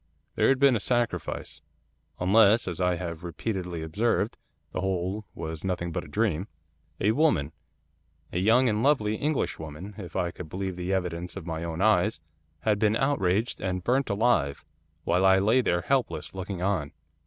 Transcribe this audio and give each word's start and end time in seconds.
'There 0.33 0.49
had 0.49 0.57
been 0.57 0.75
a 0.75 0.79
sacrifice, 0.79 1.61
unless, 2.19 2.67
as 2.67 2.81
I 2.81 2.95
have 2.95 3.23
repeatedly 3.23 3.83
observed, 3.83 4.35
the 4.71 4.81
whole 4.81 5.25
was 5.35 5.63
nothing 5.63 5.91
but 5.91 6.03
a 6.03 6.07
dream. 6.07 6.47
A 6.99 7.11
woman 7.11 7.51
a 8.33 8.39
young 8.39 8.67
and 8.67 8.81
lovely 8.81 9.13
Englishwoman, 9.13 9.93
if 9.99 10.15
I 10.15 10.31
could 10.31 10.49
believe 10.49 10.75
the 10.75 10.91
evidence 10.91 11.35
of 11.35 11.45
my 11.45 11.63
own 11.63 11.83
eyes, 11.83 12.19
had 12.61 12.79
been 12.79 12.95
outraged, 12.95 13.61
and 13.61 13.83
burnt 13.83 14.09
alive, 14.09 14.65
while 15.03 15.23
I 15.23 15.37
lay 15.37 15.61
there 15.61 15.81
helpless, 15.81 16.33
looking 16.33 16.63
on. 16.63 16.93